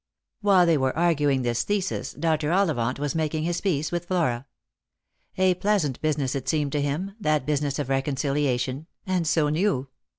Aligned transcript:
While 0.41 0.65
they 0.65 0.79
were 0.79 0.97
arguing 0.97 1.43
this 1.43 1.61
thesis, 1.61 2.13
Dr. 2.13 2.51
Ollivant 2.51 2.97
was 2.97 3.13
making 3.13 3.43
his 3.43 3.61
peace 3.61 3.91
with 3.91 4.05
Flora. 4.07 4.47
A 5.37 5.53
pleasant 5.53 6.01
business 6.01 6.33
it 6.33 6.49
seemed 6.49 6.71
to 6.71 6.81
him, 6.81 7.13
that 7.19 7.45
business 7.45 7.77
of 7.77 7.87
reconciliation— 7.87 8.87
and 9.05 9.27
so 9.27 9.49
new. 9.49 9.89